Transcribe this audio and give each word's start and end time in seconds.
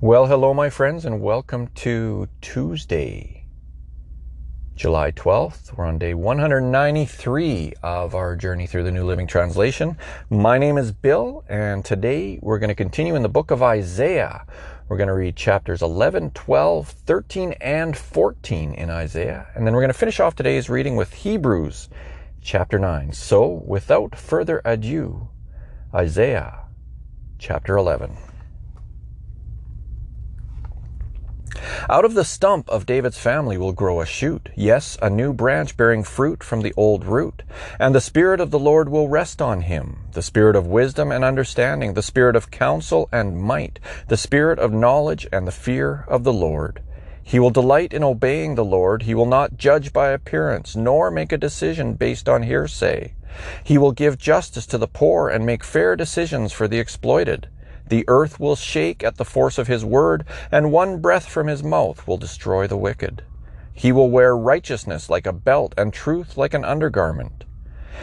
Well, 0.00 0.28
hello, 0.28 0.54
my 0.54 0.70
friends, 0.70 1.04
and 1.04 1.20
welcome 1.20 1.66
to 1.74 2.28
Tuesday, 2.40 3.46
July 4.76 5.10
12th. 5.10 5.76
We're 5.76 5.86
on 5.86 5.98
day 5.98 6.14
193 6.14 7.72
of 7.82 8.14
our 8.14 8.36
journey 8.36 8.68
through 8.68 8.84
the 8.84 8.92
New 8.92 9.04
Living 9.04 9.26
Translation. 9.26 9.98
My 10.30 10.56
name 10.56 10.78
is 10.78 10.92
Bill, 10.92 11.44
and 11.48 11.84
today 11.84 12.38
we're 12.40 12.60
going 12.60 12.68
to 12.68 12.76
continue 12.76 13.16
in 13.16 13.24
the 13.24 13.28
book 13.28 13.50
of 13.50 13.60
Isaiah. 13.60 14.46
We're 14.88 14.98
going 14.98 15.08
to 15.08 15.14
read 15.14 15.34
chapters 15.34 15.82
11, 15.82 16.30
12, 16.30 16.88
13, 16.88 17.54
and 17.60 17.98
14 17.98 18.74
in 18.74 18.90
Isaiah. 18.90 19.48
And 19.56 19.66
then 19.66 19.74
we're 19.74 19.82
going 19.82 19.88
to 19.88 19.98
finish 19.98 20.20
off 20.20 20.36
today's 20.36 20.70
reading 20.70 20.94
with 20.94 21.12
Hebrews 21.12 21.88
chapter 22.40 22.78
9. 22.78 23.12
So, 23.14 23.64
without 23.66 24.14
further 24.14 24.62
ado, 24.64 25.26
Isaiah 25.92 26.66
chapter 27.40 27.76
11. 27.76 28.16
Out 31.90 32.04
of 32.04 32.14
the 32.14 32.24
stump 32.24 32.68
of 32.68 32.86
David's 32.86 33.18
family 33.18 33.56
will 33.58 33.72
grow 33.72 34.00
a 34.00 34.06
shoot, 34.06 34.50
yes, 34.54 34.98
a 35.00 35.10
new 35.10 35.32
branch 35.32 35.76
bearing 35.76 36.04
fruit 36.04 36.42
from 36.42 36.62
the 36.62 36.74
old 36.76 37.04
root. 37.04 37.42
And 37.78 37.94
the 37.94 38.00
Spirit 38.00 38.40
of 38.40 38.50
the 38.50 38.58
Lord 38.58 38.88
will 38.88 39.08
rest 39.08 39.40
on 39.40 39.62
him, 39.62 39.98
the 40.12 40.22
Spirit 40.22 40.56
of 40.56 40.66
wisdom 40.66 41.10
and 41.10 41.24
understanding, 41.24 41.94
the 41.94 42.02
Spirit 42.02 42.36
of 42.36 42.50
counsel 42.50 43.08
and 43.12 43.40
might, 43.40 43.78
the 44.08 44.16
Spirit 44.16 44.58
of 44.58 44.72
knowledge 44.72 45.26
and 45.32 45.46
the 45.46 45.52
fear 45.52 46.04
of 46.08 46.24
the 46.24 46.32
Lord. 46.32 46.82
He 47.22 47.38
will 47.38 47.50
delight 47.50 47.92
in 47.92 48.02
obeying 48.02 48.54
the 48.54 48.64
Lord. 48.64 49.02
He 49.02 49.14
will 49.14 49.26
not 49.26 49.58
judge 49.58 49.92
by 49.92 50.10
appearance, 50.10 50.74
nor 50.74 51.10
make 51.10 51.30
a 51.30 51.36
decision 51.36 51.92
based 51.92 52.26
on 52.26 52.42
hearsay. 52.42 53.12
He 53.62 53.76
will 53.76 53.92
give 53.92 54.16
justice 54.16 54.66
to 54.68 54.78
the 54.78 54.88
poor 54.88 55.28
and 55.28 55.44
make 55.44 55.62
fair 55.62 55.94
decisions 55.94 56.52
for 56.52 56.66
the 56.66 56.78
exploited. 56.78 57.48
The 57.88 58.04
earth 58.06 58.38
will 58.38 58.56
shake 58.56 59.02
at 59.02 59.16
the 59.16 59.24
force 59.24 59.58
of 59.58 59.66
his 59.66 59.84
word, 59.84 60.24
and 60.52 60.72
one 60.72 61.00
breath 61.00 61.26
from 61.26 61.46
his 61.46 61.62
mouth 61.62 62.06
will 62.06 62.18
destroy 62.18 62.66
the 62.66 62.76
wicked. 62.76 63.22
He 63.72 63.92
will 63.92 64.10
wear 64.10 64.36
righteousness 64.36 65.08
like 65.08 65.26
a 65.26 65.32
belt 65.32 65.74
and 65.78 65.92
truth 65.92 66.36
like 66.36 66.52
an 66.52 66.64
undergarment. 66.64 67.44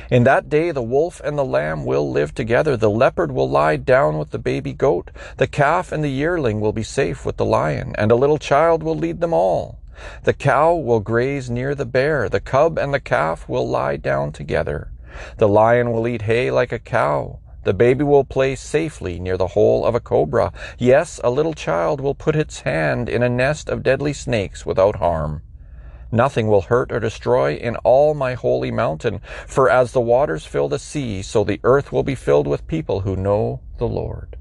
In 0.09 0.23
that 0.23 0.49
day 0.49 0.71
the 0.71 0.81
wolf 0.81 1.21
and 1.23 1.37
the 1.37 1.45
lamb 1.45 1.85
will 1.85 2.11
live 2.11 2.33
together. 2.33 2.75
The 2.77 2.89
leopard 2.89 3.31
will 3.31 3.49
lie 3.49 3.75
down 3.75 4.17
with 4.17 4.31
the 4.31 4.39
baby 4.39 4.73
goat. 4.73 5.11
The 5.37 5.47
calf 5.47 5.91
and 5.91 6.03
the 6.03 6.09
yearling 6.09 6.59
will 6.59 6.73
be 6.73 6.83
safe 6.83 7.25
with 7.25 7.37
the 7.37 7.45
lion, 7.45 7.95
and 7.97 8.11
a 8.11 8.15
little 8.15 8.37
child 8.37 8.83
will 8.83 8.97
lead 8.97 9.21
them 9.21 9.33
all. 9.33 9.79
The 10.23 10.33
cow 10.33 10.73
will 10.75 10.99
graze 10.99 11.49
near 11.49 11.75
the 11.75 11.85
bear. 11.85 12.27
The 12.27 12.41
cub 12.41 12.77
and 12.77 12.93
the 12.93 12.99
calf 12.99 13.47
will 13.47 13.67
lie 13.67 13.97
down 13.97 14.31
together. 14.31 14.91
The 15.37 15.47
lion 15.47 15.91
will 15.91 16.07
eat 16.07 16.23
hay 16.23 16.51
like 16.51 16.71
a 16.71 16.79
cow. 16.79 17.39
The 17.65 17.73
baby 17.73 18.03
will 18.03 18.23
play 18.23 18.53
safely 18.55 19.19
near 19.19 19.37
the 19.37 19.47
hole 19.47 19.87
of 19.87 19.95
a 19.95 19.99
cobra. 19.99 20.53
Yes, 20.77 21.19
a 21.23 21.31
little 21.31 21.55
child 21.55 21.99
will 21.99 22.13
put 22.13 22.35
its 22.35 22.59
hand 22.59 23.09
in 23.09 23.23
a 23.23 23.27
nest 23.27 23.69
of 23.69 23.81
deadly 23.81 24.13
snakes 24.13 24.67
without 24.67 24.97
harm. 24.97 25.41
Nothing 26.11 26.47
will 26.47 26.61
hurt 26.61 26.91
or 26.91 26.99
destroy 26.99 27.55
in 27.55 27.75
all 27.77 28.13
my 28.13 28.35
holy 28.35 28.69
mountain, 28.69 29.19
for 29.47 29.67
as 29.67 29.93
the 29.93 29.99
waters 29.99 30.45
fill 30.45 30.69
the 30.69 30.77
sea, 30.77 31.23
so 31.23 31.43
the 31.43 31.59
earth 31.63 31.91
will 31.91 32.03
be 32.03 32.13
filled 32.13 32.45
with 32.45 32.67
people 32.67 32.99
who 32.99 33.15
know 33.15 33.61
the 33.79 33.87
Lord. 33.87 34.37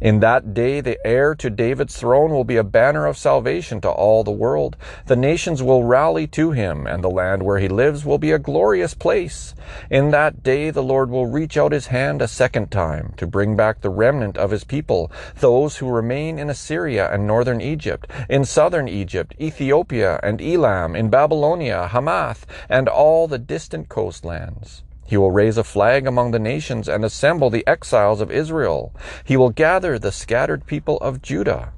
In 0.00 0.20
that 0.20 0.52
day, 0.52 0.82
the 0.82 0.98
heir 1.06 1.34
to 1.36 1.48
David's 1.48 1.96
throne 1.96 2.30
will 2.30 2.44
be 2.44 2.58
a 2.58 2.64
banner 2.64 3.06
of 3.06 3.16
salvation 3.16 3.80
to 3.80 3.88
all 3.88 4.24
the 4.24 4.30
world. 4.30 4.76
The 5.06 5.16
nations 5.16 5.62
will 5.62 5.84
rally 5.84 6.26
to 6.28 6.50
him, 6.50 6.86
and 6.86 7.02
the 7.02 7.08
land 7.08 7.42
where 7.42 7.58
he 7.58 7.68
lives 7.68 8.04
will 8.04 8.18
be 8.18 8.30
a 8.30 8.38
glorious 8.38 8.92
place. 8.92 9.54
In 9.90 10.10
that 10.10 10.42
day, 10.42 10.68
the 10.68 10.82
Lord 10.82 11.08
will 11.08 11.24
reach 11.24 11.56
out 11.56 11.72
his 11.72 11.86
hand 11.86 12.20
a 12.20 12.28
second 12.28 12.70
time 12.70 13.14
to 13.16 13.26
bring 13.26 13.56
back 13.56 13.80
the 13.80 13.88
remnant 13.88 14.36
of 14.36 14.50
his 14.50 14.64
people, 14.64 15.10
those 15.40 15.78
who 15.78 15.88
remain 15.88 16.38
in 16.38 16.50
Assyria 16.50 17.10
and 17.10 17.26
northern 17.26 17.62
Egypt, 17.62 18.06
in 18.28 18.44
southern 18.44 18.88
Egypt, 18.88 19.34
Ethiopia 19.40 20.20
and 20.22 20.42
Elam, 20.42 20.94
in 20.94 21.08
Babylonia, 21.08 21.88
Hamath, 21.88 22.44
and 22.68 22.86
all 22.86 23.26
the 23.26 23.38
distant 23.38 23.88
coastlands. 23.88 24.82
He 25.06 25.16
will 25.16 25.30
raise 25.30 25.56
a 25.56 25.64
flag 25.64 26.06
among 26.06 26.32
the 26.32 26.38
nations 26.38 26.88
and 26.88 27.04
assemble 27.04 27.50
the 27.50 27.66
exiles 27.66 28.20
of 28.20 28.30
Israel. 28.30 28.94
He 29.24 29.36
will 29.36 29.50
gather 29.50 29.98
the 29.98 30.12
scattered 30.12 30.66
people 30.66 30.98
of 30.98 31.22
Judah 31.22 31.72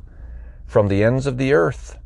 from 0.67 0.89
the 0.89 1.03
ends 1.03 1.27
of 1.27 1.39
the 1.39 1.53
earth. 1.53 1.99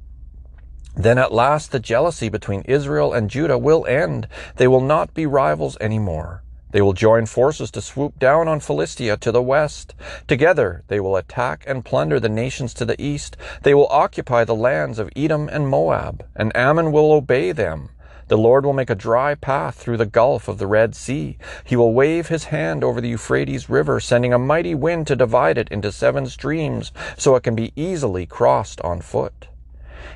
Then 0.96 1.18
at 1.18 1.32
last 1.32 1.72
the 1.72 1.80
jealousy 1.80 2.28
between 2.28 2.62
Israel 2.62 3.12
and 3.12 3.30
Judah 3.30 3.58
will 3.58 3.86
end. 3.86 4.28
They 4.56 4.68
will 4.68 4.80
not 4.80 5.14
be 5.14 5.26
rivals 5.26 5.76
anymore. 5.80 6.42
They 6.72 6.80
will 6.80 6.94
join 6.94 7.26
forces 7.26 7.70
to 7.72 7.82
swoop 7.82 8.18
down 8.18 8.48
on 8.48 8.60
Philistia 8.60 9.16
to 9.18 9.30
the 9.30 9.42
west. 9.42 9.94
Together 10.26 10.84
they 10.88 11.00
will 11.00 11.16
attack 11.16 11.64
and 11.66 11.84
plunder 11.84 12.18
the 12.18 12.28
nations 12.28 12.72
to 12.74 12.84
the 12.84 13.00
east. 13.00 13.36
They 13.62 13.74
will 13.74 13.88
occupy 13.88 14.44
the 14.44 14.54
lands 14.54 14.98
of 14.98 15.10
Edom 15.14 15.48
and 15.48 15.68
Moab, 15.68 16.24
and 16.34 16.54
Ammon 16.56 16.90
will 16.90 17.12
obey 17.12 17.52
them. 17.52 17.90
The 18.32 18.38
Lord 18.38 18.64
will 18.64 18.72
make 18.72 18.88
a 18.88 18.94
dry 18.94 19.34
path 19.34 19.74
through 19.74 19.98
the 19.98 20.06
gulf 20.06 20.48
of 20.48 20.56
the 20.56 20.66
Red 20.66 20.94
Sea. 20.94 21.36
He 21.64 21.76
will 21.76 21.92
wave 21.92 22.28
his 22.28 22.44
hand 22.44 22.82
over 22.82 22.98
the 22.98 23.10
Euphrates 23.10 23.68
River, 23.68 24.00
sending 24.00 24.32
a 24.32 24.38
mighty 24.38 24.74
wind 24.74 25.06
to 25.08 25.16
divide 25.16 25.58
it 25.58 25.68
into 25.68 25.92
seven 25.92 26.24
streams, 26.24 26.92
so 27.18 27.36
it 27.36 27.42
can 27.42 27.54
be 27.54 27.74
easily 27.76 28.24
crossed 28.24 28.80
on 28.80 29.02
foot. 29.02 29.48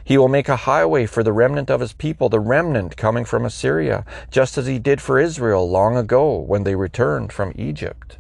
He 0.03 0.17
will 0.17 0.29
make 0.29 0.49
a 0.49 0.57
highway 0.65 1.05
for 1.05 1.23
the 1.23 1.35
remnant 1.35 1.71
of 1.71 1.81
his 1.81 1.93
people, 1.93 2.31
the 2.31 2.41
remnant 2.41 2.97
coming 2.97 3.27
from 3.27 3.45
Assyria, 3.45 4.07
just 4.31 4.57
as 4.57 4.65
he 4.67 4.79
did 4.79 5.03
for 5.03 5.19
Israel 5.19 5.69
long 5.69 5.95
ago 5.95 6.39
when 6.39 6.65
they 6.65 6.75
returned 6.75 7.35
from 7.35 7.53
Egypt. 7.55 8.17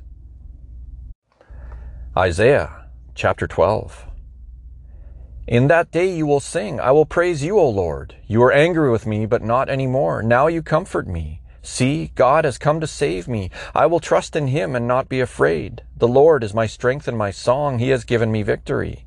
Isaiah 2.15 2.85
chapter 3.15 3.47
12. 3.47 4.05
In 5.49 5.69
that 5.69 5.93
day 5.93 6.13
you 6.13 6.27
will 6.27 6.41
sing, 6.41 6.81
I 6.81 6.91
will 6.91 7.07
praise 7.07 7.45
you, 7.45 7.57
O 7.57 7.69
Lord. 7.69 8.17
You 8.27 8.41
were 8.41 8.51
angry 8.51 8.91
with 8.91 9.07
me, 9.07 9.27
but 9.27 9.45
not 9.45 9.69
any 9.69 9.87
more. 9.87 10.21
Now 10.21 10.49
you 10.49 10.61
comfort 10.61 11.07
me. 11.07 11.41
See, 11.63 12.11
God 12.17 12.45
has 12.45 12.59
come 12.59 12.81
to 12.81 12.87
save 12.89 13.29
me. 13.29 13.53
I 13.73 13.87
will 13.87 14.01
trust 14.01 14.35
in 14.35 14.49
him 14.49 14.75
and 14.75 14.89
not 14.89 15.09
be 15.09 15.21
afraid. 15.21 15.83
The 15.97 16.09
Lord 16.09 16.43
is 16.43 16.53
my 16.53 16.67
strength 16.67 17.07
and 17.07 17.17
my 17.17 17.31
song. 17.31 17.79
He 17.79 17.91
has 17.91 18.03
given 18.03 18.33
me 18.33 18.43
victory. 18.43 19.07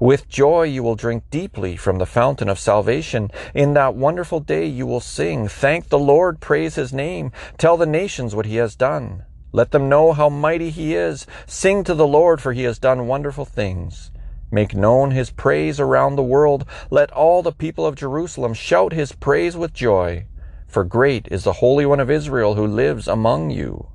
With 0.00 0.26
joy 0.26 0.62
you 0.62 0.82
will 0.82 0.94
drink 0.94 1.24
deeply 1.30 1.76
from 1.76 1.98
the 1.98 2.06
fountain 2.06 2.48
of 2.48 2.58
salvation. 2.58 3.30
In 3.52 3.74
that 3.74 3.94
wonderful 3.94 4.40
day 4.40 4.64
you 4.64 4.86
will 4.86 5.00
sing, 5.00 5.48
Thank 5.48 5.90
the 5.90 5.98
Lord, 5.98 6.40
praise 6.40 6.76
his 6.76 6.94
name. 6.94 7.30
Tell 7.58 7.76
the 7.76 7.84
nations 7.84 8.34
what 8.34 8.46
he 8.46 8.56
has 8.56 8.74
done. 8.74 9.24
Let 9.52 9.70
them 9.70 9.90
know 9.90 10.14
how 10.14 10.30
mighty 10.30 10.70
he 10.70 10.94
is. 10.94 11.26
Sing 11.46 11.84
to 11.84 11.92
the 11.92 12.06
Lord, 12.06 12.40
for 12.40 12.54
he 12.54 12.62
has 12.62 12.78
done 12.78 13.06
wonderful 13.06 13.44
things. 13.44 14.10
Make 14.50 14.74
known 14.74 15.10
his 15.10 15.30
praise 15.30 15.80
around 15.80 16.16
the 16.16 16.22
world. 16.22 16.64
Let 16.90 17.10
all 17.10 17.42
the 17.42 17.52
people 17.52 17.86
of 17.86 17.96
Jerusalem 17.96 18.54
shout 18.54 18.92
his 18.92 19.12
praise 19.12 19.56
with 19.56 19.72
joy. 19.72 20.26
For 20.66 20.84
great 20.84 21.28
is 21.30 21.44
the 21.44 21.54
Holy 21.54 21.86
One 21.86 22.00
of 22.00 22.10
Israel 22.10 22.54
who 22.54 22.66
lives 22.66 23.08
among 23.08 23.50
you. 23.50 23.88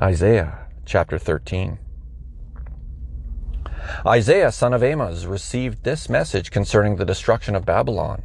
Isaiah 0.00 0.66
chapter 0.84 1.18
13. 1.18 1.78
Isaiah, 4.06 4.52
son 4.52 4.72
of 4.72 4.82
Amos, 4.82 5.24
received 5.24 5.84
this 5.84 6.08
message 6.08 6.50
concerning 6.50 6.96
the 6.96 7.04
destruction 7.04 7.54
of 7.54 7.66
Babylon. 7.66 8.22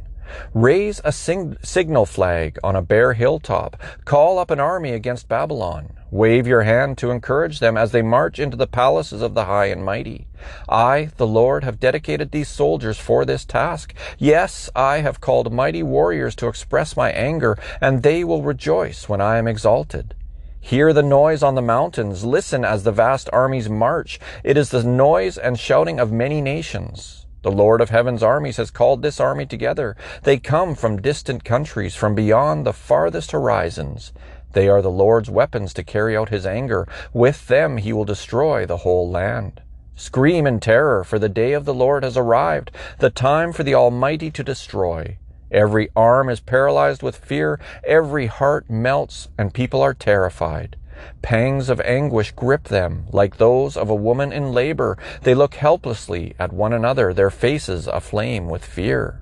Raise 0.54 1.00
a 1.04 1.12
sing- 1.12 1.56
signal 1.62 2.06
flag 2.06 2.58
on 2.64 2.76
a 2.76 2.82
bare 2.82 3.12
hilltop. 3.12 3.76
Call 4.04 4.38
up 4.38 4.50
an 4.50 4.60
army 4.60 4.92
against 4.92 5.28
Babylon. 5.28 5.95
Wave 6.10 6.46
your 6.46 6.62
hand 6.62 6.96
to 6.98 7.10
encourage 7.10 7.58
them 7.58 7.76
as 7.76 7.90
they 7.90 8.00
march 8.00 8.38
into 8.38 8.56
the 8.56 8.68
palaces 8.68 9.22
of 9.22 9.34
the 9.34 9.46
high 9.46 9.66
and 9.66 9.84
mighty. 9.84 10.28
I, 10.68 11.10
the 11.16 11.26
Lord, 11.26 11.64
have 11.64 11.80
dedicated 11.80 12.30
these 12.30 12.48
soldiers 12.48 12.96
for 12.96 13.24
this 13.24 13.44
task. 13.44 13.92
Yes, 14.16 14.70
I 14.76 14.98
have 14.98 15.20
called 15.20 15.52
mighty 15.52 15.82
warriors 15.82 16.36
to 16.36 16.46
express 16.46 16.96
my 16.96 17.10
anger, 17.10 17.58
and 17.80 18.02
they 18.02 18.22
will 18.22 18.42
rejoice 18.42 19.08
when 19.08 19.20
I 19.20 19.38
am 19.38 19.48
exalted. 19.48 20.14
Hear 20.60 20.92
the 20.92 21.02
noise 21.02 21.42
on 21.42 21.56
the 21.56 21.62
mountains. 21.62 22.24
Listen 22.24 22.64
as 22.64 22.84
the 22.84 22.92
vast 22.92 23.28
armies 23.32 23.68
march. 23.68 24.20
It 24.44 24.56
is 24.56 24.70
the 24.70 24.84
noise 24.84 25.36
and 25.38 25.58
shouting 25.58 25.98
of 25.98 26.12
many 26.12 26.40
nations. 26.40 27.26
The 27.42 27.52
Lord 27.52 27.80
of 27.80 27.90
heaven's 27.90 28.24
armies 28.24 28.56
has 28.56 28.72
called 28.72 29.02
this 29.02 29.20
army 29.20 29.46
together. 29.46 29.96
They 30.24 30.38
come 30.38 30.74
from 30.74 31.00
distant 31.00 31.44
countries, 31.44 31.94
from 31.94 32.16
beyond 32.16 32.66
the 32.66 32.72
farthest 32.72 33.30
horizons. 33.30 34.12
They 34.56 34.70
are 34.70 34.80
the 34.80 34.90
Lord's 34.90 35.28
weapons 35.28 35.74
to 35.74 35.84
carry 35.84 36.16
out 36.16 36.30
his 36.30 36.46
anger. 36.46 36.88
With 37.12 37.46
them 37.46 37.76
he 37.76 37.92
will 37.92 38.06
destroy 38.06 38.64
the 38.64 38.78
whole 38.78 39.06
land. 39.06 39.60
Scream 39.94 40.46
in 40.46 40.60
terror, 40.60 41.04
for 41.04 41.18
the 41.18 41.28
day 41.28 41.52
of 41.52 41.66
the 41.66 41.74
Lord 41.74 42.04
has 42.04 42.16
arrived, 42.16 42.70
the 42.98 43.10
time 43.10 43.52
for 43.52 43.64
the 43.64 43.74
Almighty 43.74 44.30
to 44.30 44.42
destroy. 44.42 45.18
Every 45.50 45.90
arm 45.94 46.30
is 46.30 46.40
paralyzed 46.40 47.02
with 47.02 47.16
fear, 47.16 47.60
every 47.84 48.28
heart 48.28 48.70
melts, 48.70 49.28
and 49.36 49.52
people 49.52 49.82
are 49.82 49.92
terrified. 49.92 50.76
Pangs 51.20 51.68
of 51.68 51.78
anguish 51.82 52.32
grip 52.32 52.68
them, 52.68 53.08
like 53.12 53.36
those 53.36 53.76
of 53.76 53.90
a 53.90 53.94
woman 53.94 54.32
in 54.32 54.54
labor. 54.54 54.96
They 55.20 55.34
look 55.34 55.56
helplessly 55.56 56.34
at 56.38 56.54
one 56.54 56.72
another, 56.72 57.12
their 57.12 57.28
faces 57.28 57.86
aflame 57.88 58.48
with 58.48 58.64
fear. 58.64 59.20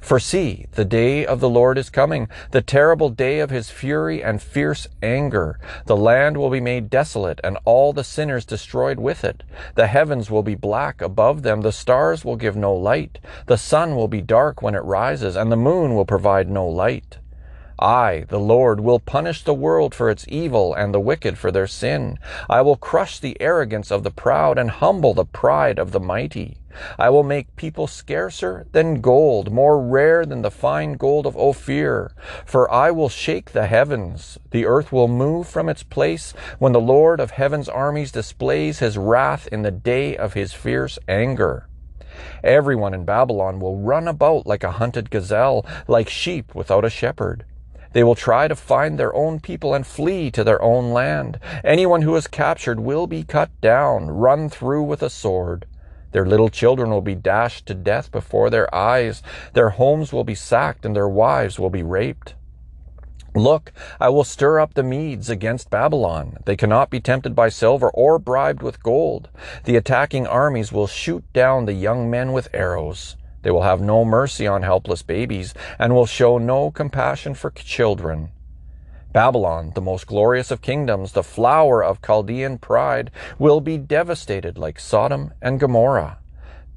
For 0.00 0.18
see, 0.18 0.66
the 0.72 0.84
day 0.84 1.26
of 1.26 1.40
the 1.40 1.48
Lord 1.48 1.78
is 1.78 1.90
coming, 1.90 2.28
the 2.50 2.62
terrible 2.62 3.10
day 3.10 3.40
of 3.40 3.50
his 3.50 3.70
fury 3.70 4.22
and 4.22 4.42
fierce 4.42 4.88
anger. 5.02 5.58
The 5.86 5.96
land 5.96 6.36
will 6.36 6.50
be 6.50 6.60
made 6.60 6.90
desolate, 6.90 7.40
and 7.44 7.58
all 7.64 7.92
the 7.92 8.04
sinners 8.04 8.44
destroyed 8.44 8.98
with 8.98 9.24
it. 9.24 9.42
The 9.74 9.86
heavens 9.86 10.30
will 10.30 10.42
be 10.42 10.54
black 10.54 11.00
above 11.00 11.42
them, 11.42 11.60
the 11.60 11.72
stars 11.72 12.24
will 12.24 12.36
give 12.36 12.56
no 12.56 12.74
light. 12.74 13.18
The 13.46 13.58
sun 13.58 13.96
will 13.96 14.08
be 14.08 14.20
dark 14.20 14.62
when 14.62 14.74
it 14.74 14.84
rises, 14.84 15.36
and 15.36 15.50
the 15.50 15.56
moon 15.56 15.94
will 15.94 16.06
provide 16.06 16.48
no 16.48 16.66
light. 16.66 17.18
I, 17.78 18.24
the 18.28 18.40
Lord, 18.40 18.80
will 18.80 18.98
punish 18.98 19.42
the 19.42 19.52
world 19.52 19.94
for 19.94 20.08
its 20.08 20.24
evil 20.28 20.72
and 20.72 20.94
the 20.94 21.00
wicked 21.00 21.36
for 21.36 21.50
their 21.50 21.66
sin. 21.66 22.18
I 22.48 22.62
will 22.62 22.76
crush 22.76 23.18
the 23.18 23.36
arrogance 23.38 23.90
of 23.90 24.02
the 24.02 24.10
proud 24.10 24.56
and 24.56 24.70
humble 24.70 25.12
the 25.12 25.26
pride 25.26 25.78
of 25.78 25.92
the 25.92 26.00
mighty. 26.00 26.56
I 26.98 27.10
will 27.10 27.22
make 27.22 27.54
people 27.56 27.86
scarcer 27.86 28.66
than 28.72 29.02
gold, 29.02 29.52
more 29.52 29.78
rare 29.78 30.24
than 30.24 30.40
the 30.40 30.50
fine 30.50 30.94
gold 30.94 31.26
of 31.26 31.36
Ophir. 31.36 32.12
For 32.46 32.70
I 32.72 32.90
will 32.90 33.10
shake 33.10 33.52
the 33.52 33.66
heavens. 33.66 34.38
The 34.52 34.64
earth 34.64 34.90
will 34.90 35.08
move 35.08 35.46
from 35.46 35.68
its 35.68 35.82
place 35.82 36.32
when 36.58 36.72
the 36.72 36.80
Lord 36.80 37.20
of 37.20 37.32
heaven's 37.32 37.68
armies 37.68 38.10
displays 38.10 38.78
his 38.78 38.96
wrath 38.96 39.48
in 39.52 39.62
the 39.62 39.70
day 39.70 40.16
of 40.16 40.32
his 40.32 40.54
fierce 40.54 40.98
anger. 41.06 41.68
Everyone 42.42 42.94
in 42.94 43.04
Babylon 43.04 43.60
will 43.60 43.76
run 43.76 44.08
about 44.08 44.46
like 44.46 44.64
a 44.64 44.72
hunted 44.72 45.10
gazelle, 45.10 45.66
like 45.86 46.08
sheep 46.08 46.54
without 46.54 46.84
a 46.84 46.90
shepherd. 46.90 47.44
They 47.96 48.04
will 48.04 48.14
try 48.14 48.46
to 48.46 48.54
find 48.54 48.98
their 48.98 49.14
own 49.14 49.40
people 49.40 49.72
and 49.72 49.86
flee 49.86 50.30
to 50.32 50.44
their 50.44 50.60
own 50.60 50.92
land. 50.92 51.40
Anyone 51.64 52.02
who 52.02 52.14
is 52.14 52.26
captured 52.26 52.78
will 52.78 53.06
be 53.06 53.24
cut 53.24 53.48
down, 53.62 54.10
run 54.10 54.50
through 54.50 54.82
with 54.82 55.02
a 55.02 55.08
sword. 55.08 55.64
Their 56.12 56.26
little 56.26 56.50
children 56.50 56.90
will 56.90 57.00
be 57.00 57.14
dashed 57.14 57.64
to 57.68 57.74
death 57.74 58.12
before 58.12 58.50
their 58.50 58.68
eyes. 58.74 59.22
Their 59.54 59.70
homes 59.70 60.12
will 60.12 60.24
be 60.24 60.34
sacked 60.34 60.84
and 60.84 60.94
their 60.94 61.08
wives 61.08 61.58
will 61.58 61.70
be 61.70 61.82
raped. 61.82 62.34
Look, 63.34 63.72
I 63.98 64.10
will 64.10 64.24
stir 64.24 64.60
up 64.60 64.74
the 64.74 64.82
Medes 64.82 65.30
against 65.30 65.70
Babylon. 65.70 66.36
They 66.44 66.54
cannot 66.54 66.90
be 66.90 67.00
tempted 67.00 67.34
by 67.34 67.48
silver 67.48 67.88
or 67.88 68.18
bribed 68.18 68.62
with 68.62 68.82
gold. 68.82 69.30
The 69.64 69.76
attacking 69.76 70.26
armies 70.26 70.70
will 70.70 70.86
shoot 70.86 71.24
down 71.32 71.64
the 71.64 71.72
young 71.72 72.10
men 72.10 72.34
with 72.34 72.50
arrows. 72.52 73.16
They 73.46 73.52
will 73.52 73.62
have 73.62 73.80
no 73.80 74.04
mercy 74.04 74.48
on 74.48 74.64
helpless 74.64 75.02
babies 75.02 75.54
and 75.78 75.94
will 75.94 76.04
show 76.04 76.36
no 76.36 76.72
compassion 76.72 77.34
for 77.34 77.52
children. 77.52 78.30
Babylon, 79.12 79.70
the 79.76 79.80
most 79.80 80.08
glorious 80.08 80.50
of 80.50 80.60
kingdoms, 80.60 81.12
the 81.12 81.22
flower 81.22 81.80
of 81.80 82.02
Chaldean 82.02 82.58
pride, 82.58 83.12
will 83.38 83.60
be 83.60 83.78
devastated 83.78 84.58
like 84.58 84.80
Sodom 84.80 85.32
and 85.40 85.60
Gomorrah 85.60 86.18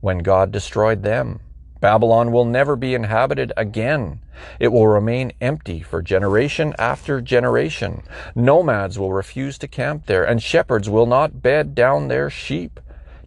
when 0.01 0.19
God 0.19 0.51
destroyed 0.51 1.01
them. 1.01 1.39
Babylon 1.81 2.31
will 2.31 2.45
never 2.45 2.75
be 2.75 2.93
inhabited 2.93 3.51
again. 3.57 4.19
It 4.59 4.67
will 4.67 4.87
remain 4.87 5.31
empty 5.41 5.81
for 5.81 6.03
generation 6.03 6.75
after 6.77 7.19
generation. 7.19 8.03
Nomads 8.35 8.99
will 8.99 9.11
refuse 9.11 9.57
to 9.57 9.67
camp 9.67 10.05
there, 10.05 10.23
and 10.23 10.39
shepherds 10.39 10.87
will 10.87 11.07
not 11.07 11.41
bed 11.41 11.73
down 11.73 12.09
their 12.09 12.29
sheep. 12.29 12.79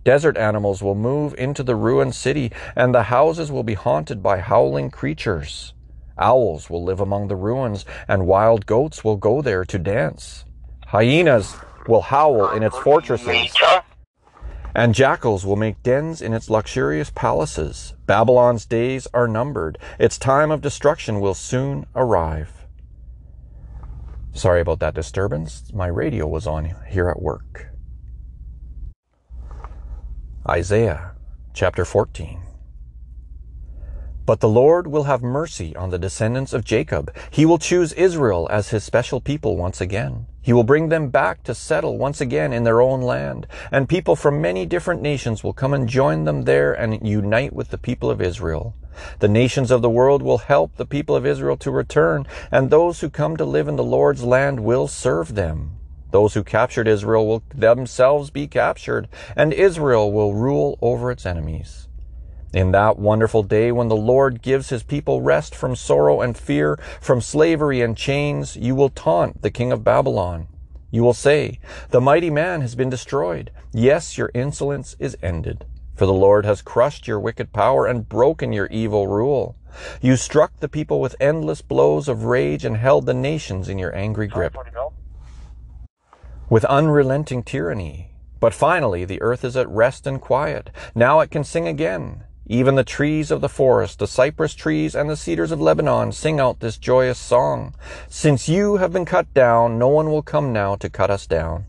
Desert 0.05 0.37
animals 0.37 0.83
will 0.83 0.95
move 0.95 1.35
into 1.39 1.63
the 1.63 1.77
ruined 1.77 2.15
city, 2.15 2.51
and 2.75 2.95
the 2.95 3.05
houses 3.05 3.53
will 3.53 3.63
be 3.63 3.75
haunted 3.75 4.23
by 4.23 4.39
howling 4.39 4.91
creatures. 4.91 5.75
Owls 6.19 6.69
will 6.69 6.83
live 6.83 7.01
among 7.01 7.29
the 7.29 7.37
ruins, 7.37 7.85
and 8.09 8.27
wild 8.27 8.67
goats 8.67 9.05
will 9.05 9.17
go 9.17 9.41
there 9.43 9.65
to 9.65 9.79
dance. 9.79 10.45
Hyenas 10.87 11.57
will 11.87 12.03
howl 12.03 12.51
in 12.51 12.63
its 12.63 12.77
fortresses, 12.79 13.55
and 14.75 14.95
jackals 14.95 15.47
will 15.47 15.57
make 15.57 15.83
dens 15.83 16.21
in 16.21 16.33
its 16.33 16.51
luxurious 16.51 17.11
palaces. 17.11 17.95
Babylon's 18.07 18.67
days 18.67 19.07
are 19.15 19.29
numbered. 19.29 19.79
Its 19.99 20.19
time 20.19 20.51
of 20.51 20.61
destruction 20.61 21.21
will 21.21 21.35
soon 21.35 21.87
arrive. 21.95 22.67
Sorry 24.35 24.61
about 24.61 24.81
that 24.81 24.95
disturbance. 24.95 25.73
My 25.73 25.87
radio 25.87 26.27
was 26.27 26.47
on 26.47 26.75
here 26.89 27.09
at 27.09 27.21
work. 27.21 27.72
Isaiah 30.49 31.13
chapter 31.55 31.85
14. 31.85 32.41
But 34.27 34.41
the 34.41 34.49
Lord 34.49 34.89
will 34.89 35.05
have 35.05 35.23
mercy 35.23 35.77
on 35.77 35.91
the 35.91 36.01
descendants 36.01 36.53
of 36.53 36.65
Jacob. 36.65 37.15
He 37.31 37.47
will 37.47 37.59
choose 37.59 37.93
Israel 37.93 38.49
as 38.51 38.71
his 38.71 38.83
special 38.83 39.21
people 39.21 39.57
once 39.57 39.81
again. 39.81 40.27
He 40.41 40.53
will 40.53 40.65
bring 40.65 40.89
them 40.89 41.11
back 41.11 41.45
to 41.45 41.55
settle 41.55 41.97
once 41.97 42.21
again 42.21 42.53
in 42.53 42.65
their 42.65 42.81
own 42.81 43.03
land, 43.03 43.47
and 43.71 43.89
people 43.89 44.17
from 44.17 44.41
many 44.41 44.67
different 44.67 45.01
nations 45.01 45.45
will 45.45 45.53
come 45.53 45.73
and 45.73 45.89
join 45.89 46.25
them 46.25 46.43
there 46.43 46.73
and 46.73 47.07
unite 47.07 47.53
with 47.53 47.69
the 47.69 47.79
people 47.79 48.11
of 48.11 48.21
Israel. 48.21 48.75
The 49.21 49.29
nations 49.29 49.71
of 49.71 49.81
the 49.81 49.89
world 49.89 50.23
will 50.23 50.39
help 50.39 50.75
the 50.75 50.87
people 50.87 51.15
of 51.15 51.25
Israel 51.25 51.57
to 51.59 51.71
return, 51.71 52.27
and 52.51 52.69
those 52.69 53.01
who 53.01 53.11
come 53.11 53.37
to 53.37 53.45
live 53.45 53.69
in 53.69 53.77
the 53.77 53.85
Lord's 53.85 54.25
land 54.25 54.59
will 54.59 54.89
serve 54.89 55.37
them. 55.37 55.79
Those 56.13 56.35
who 56.35 56.45
captured 56.45 56.87
Israel 56.87 57.27
will 57.27 57.43
themselves 57.55 58.29
be 58.29 58.47
captured, 58.47 59.09
and 59.35 59.53
Israel 59.53 60.13
will 60.13 60.35
rule 60.35 60.79
over 60.83 61.11
its 61.11 61.25
enemies. 61.25 61.89
In 62.53 62.73
that 62.73 62.99
wonderful 62.99 63.43
day 63.43 63.73
when 63.73 63.89
the 63.89 63.97
Lord 63.97 64.43
gives 64.43 64.69
his 64.69 64.83
people 64.83 65.23
rest 65.23 65.55
from 65.55 65.75
sorrow 65.75 66.21
and 66.21 66.37
fear, 66.37 66.79
from 67.01 67.23
slavery 67.23 67.81
and 67.81 67.97
chains, 67.97 68.57
you 68.57 68.75
will 68.75 68.91
taunt 68.91 69.41
the 69.41 69.51
king 69.51 69.73
of 69.73 69.85
Babylon. 69.85 70.49
You 70.91 71.03
will 71.03 71.15
say, 71.15 71.59
The 71.89 72.01
mighty 72.03 72.29
man 72.29 72.61
has 72.61 72.75
been 72.75 72.91
destroyed. 72.91 73.51
Yes, 73.73 74.19
your 74.19 74.31
insolence 74.35 74.95
is 74.99 75.17
ended. 75.23 75.65
For 75.95 76.05
the 76.05 76.13
Lord 76.13 76.45
has 76.45 76.61
crushed 76.61 77.09
your 77.09 77.21
wicked 77.21 77.55
power 77.55 77.87
and 77.87 78.07
broken 78.07 78.53
your 78.53 78.67
evil 78.67 79.07
rule. 79.07 79.57
You 80.03 80.17
struck 80.17 80.61
the 80.61 80.69
people 80.69 81.01
with 81.01 81.17
endless 81.19 81.63
blows 81.63 82.07
of 82.07 82.25
rage 82.25 82.67
and 82.67 82.77
held 82.77 83.07
the 83.07 83.15
nations 83.15 83.71
in 83.71 83.79
your 83.79 83.97
angry 83.97 84.27
grip 84.27 84.55
with 86.53 86.67
unrelenting 86.67 87.43
tyranny. 87.43 88.11
But 88.39 88.53
finally, 88.53 89.07
the 89.07 89.23
earth 89.23 89.43
is 89.43 89.57
at 89.57 89.67
rest 89.71 90.07
and 90.07 90.21
quiet. 90.21 90.69
Now 90.95 91.21
it 91.21 91.31
can 91.31 91.45
sing 91.45 91.67
again. 91.67 92.25
Even 92.47 92.75
the 92.75 92.85
trees 92.85 93.31
of 93.31 93.41
the 93.41 93.49
forest, 93.49 94.01
the 94.01 94.07
cypress 94.07 94.53
trees 94.53 94.95
and 94.95 95.09
the 95.09 95.17
cedars 95.17 95.51
of 95.51 95.63
Lebanon 95.63 96.13
sing 96.13 96.39
out 96.39 96.61
this 96.61 96.77
joyous 96.77 97.19
song. 97.19 97.75
Since 98.07 98.51
you 98.51 98.77
have 98.77 98.93
been 98.93 99.07
cut 99.07 99.33
down, 99.33 99.79
no 99.79 99.89
one 99.89 100.11
will 100.11 100.21
come 100.21 100.53
now 100.53 100.75
to 100.77 100.91
cut 100.91 101.11
us 101.11 101.27
down. 101.27 101.65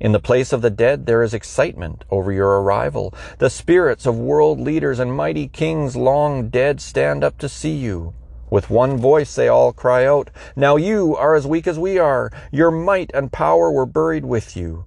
In 0.00 0.10
the 0.10 0.18
place 0.18 0.52
of 0.52 0.60
the 0.60 0.70
dead, 0.70 1.06
there 1.06 1.22
is 1.22 1.32
excitement 1.32 2.04
over 2.10 2.32
your 2.32 2.62
arrival. 2.62 3.14
The 3.38 3.48
spirits 3.48 4.06
of 4.06 4.18
world 4.18 4.58
leaders 4.58 4.98
and 4.98 5.16
mighty 5.16 5.46
kings 5.46 5.94
long 5.94 6.48
dead 6.48 6.80
stand 6.80 7.22
up 7.22 7.38
to 7.38 7.48
see 7.48 7.76
you. 7.76 8.12
With 8.54 8.70
one 8.70 8.98
voice 8.98 9.34
they 9.34 9.48
all 9.48 9.72
cry 9.72 10.06
out, 10.06 10.30
Now 10.54 10.76
you 10.76 11.16
are 11.16 11.34
as 11.34 11.44
weak 11.44 11.66
as 11.66 11.76
we 11.76 11.98
are. 11.98 12.30
Your 12.52 12.70
might 12.70 13.10
and 13.12 13.32
power 13.32 13.68
were 13.68 13.84
buried 13.84 14.24
with 14.24 14.56
you. 14.56 14.84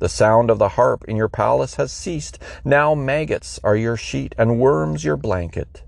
The 0.00 0.08
sound 0.08 0.50
of 0.50 0.58
the 0.58 0.70
harp 0.70 1.04
in 1.06 1.14
your 1.14 1.28
palace 1.28 1.76
has 1.76 1.92
ceased. 1.92 2.40
Now 2.64 2.96
maggots 2.96 3.60
are 3.62 3.76
your 3.76 3.96
sheet 3.96 4.34
and 4.36 4.58
worms 4.58 5.04
your 5.04 5.16
blanket. 5.16 5.84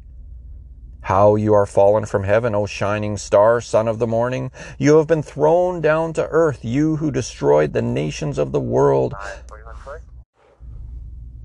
How 1.00 1.34
you 1.34 1.52
are 1.52 1.66
fallen 1.66 2.06
from 2.06 2.22
heaven, 2.22 2.54
O 2.54 2.66
shining 2.66 3.16
star, 3.16 3.60
son 3.60 3.88
of 3.88 3.98
the 3.98 4.06
morning. 4.06 4.52
You 4.78 4.98
have 4.98 5.08
been 5.08 5.24
thrown 5.24 5.80
down 5.80 6.12
to 6.12 6.28
earth, 6.28 6.64
you 6.64 6.94
who 6.98 7.10
destroyed 7.10 7.72
the 7.72 7.82
nations 7.82 8.38
of 8.38 8.52
the 8.52 8.60
world. 8.60 9.16